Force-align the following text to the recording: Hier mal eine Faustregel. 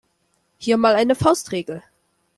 Hier 0.57 0.77
mal 0.77 0.95
eine 0.95 1.13
Faustregel. 1.13 1.83